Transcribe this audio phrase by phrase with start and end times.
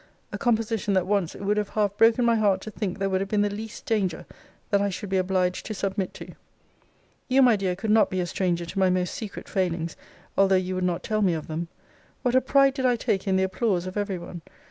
[0.31, 3.21] A composition that once it would have half broken my heart to think there would
[3.21, 4.25] have been the least danger
[4.71, 6.31] that I should be obliged to submit to.
[7.27, 9.95] You, my dear, could not be a stranger to my most secret failings,
[10.35, 11.67] although you would not tell me of them.
[12.23, 14.41] What a pride did I take in the applause of every one!